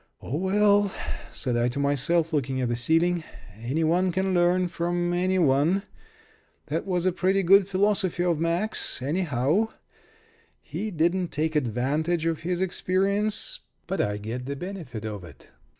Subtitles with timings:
[0.19, 0.91] "Oh, well,"
[1.31, 3.23] said I to myself, looking at the ceiling,
[3.61, 5.83] "any one can learn from any one.
[6.69, 9.67] That was a pretty good philosophy of Mack's, anyhow.
[10.59, 15.51] He didn't take advantage of his experience, but I get the benefit of it.